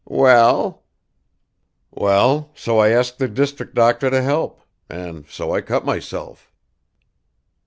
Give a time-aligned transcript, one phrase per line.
[0.09, 0.81] "Well?"
[1.91, 6.51] "Well, so I asked the district doctor to help; and so I cut myself."